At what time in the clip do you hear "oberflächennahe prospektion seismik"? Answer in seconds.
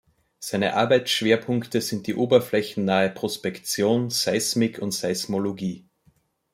2.15-4.79